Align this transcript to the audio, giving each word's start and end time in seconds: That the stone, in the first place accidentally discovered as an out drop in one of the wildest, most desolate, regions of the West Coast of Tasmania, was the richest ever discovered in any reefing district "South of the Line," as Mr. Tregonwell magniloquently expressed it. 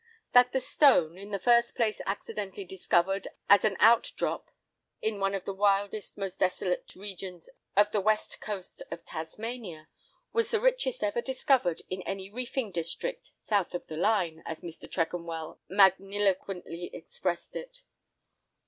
That 0.33 0.51
the 0.51 0.59
stone, 0.59 1.15
in 1.15 1.29
the 1.29 1.37
first 1.37 1.75
place 1.75 2.01
accidentally 2.07 2.65
discovered 2.65 3.27
as 3.47 3.63
an 3.63 3.77
out 3.79 4.11
drop 4.17 4.49
in 4.99 5.19
one 5.19 5.35
of 5.35 5.45
the 5.45 5.53
wildest, 5.53 6.17
most 6.17 6.39
desolate, 6.39 6.95
regions 6.95 7.51
of 7.77 7.91
the 7.91 8.01
West 8.01 8.39
Coast 8.41 8.81
of 8.89 9.05
Tasmania, 9.05 9.89
was 10.33 10.49
the 10.49 10.59
richest 10.59 11.03
ever 11.03 11.21
discovered 11.21 11.83
in 11.87 12.01
any 12.01 12.31
reefing 12.31 12.71
district 12.71 13.29
"South 13.43 13.75
of 13.75 13.85
the 13.85 13.95
Line," 13.95 14.41
as 14.47 14.57
Mr. 14.61 14.89
Tregonwell 14.89 15.59
magniloquently 15.69 16.89
expressed 16.95 17.55
it. 17.55 17.83